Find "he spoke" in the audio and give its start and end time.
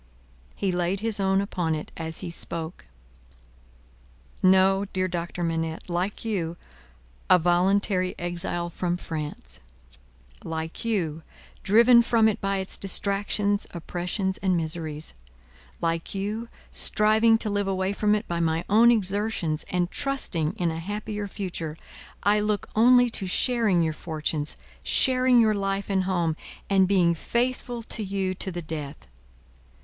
2.21-2.87